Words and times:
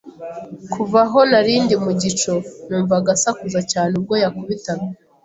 Kuva 0.73 0.99
aho 1.05 1.19
nari 1.31 1.53
ndi 1.63 1.75
mu 1.85 1.91
gico, 2.01 2.33
numvaga 2.67 3.09
asakuza 3.15 3.59
cyane 3.71 3.91
ubwo 3.99 4.13
yakubitaga. 4.23 4.85